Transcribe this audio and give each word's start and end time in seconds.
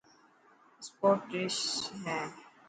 اسپورٽس 0.79 1.21
ڊريسن 1.29 1.95
هي. 2.05 2.19